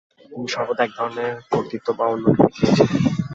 [0.21, 3.01] তিনি সর্বদা এক ধরনের কর্তৃত্ব বা অন্যটি "দেখিয়েছিলেন"।